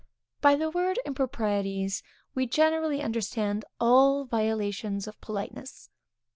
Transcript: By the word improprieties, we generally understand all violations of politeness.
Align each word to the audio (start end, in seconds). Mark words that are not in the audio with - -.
By 0.41 0.55
the 0.55 0.71
word 0.71 0.97
improprieties, 1.05 2.01
we 2.33 2.47
generally 2.47 3.03
understand 3.03 3.65
all 3.79 4.25
violations 4.25 5.05
of 5.05 5.21
politeness. 5.21 5.91